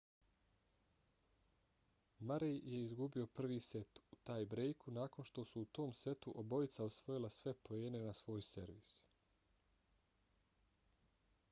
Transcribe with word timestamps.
murray 2.29 2.57
je 2.71 2.79
izgubio 2.85 3.27
prvi 3.41 3.59
set 3.65 4.01
u 4.15 4.19
taj-brejku 4.29 4.95
nakon 4.97 5.29
što 5.31 5.45
su 5.51 5.61
u 5.61 5.65
tom 5.79 5.93
setu 5.99 6.35
obojica 6.45 6.83
osvojila 6.89 7.33
sve 7.39 7.55
poene 7.69 8.03
na 8.09 8.17
svoj 8.23 8.47
servis 8.51 8.99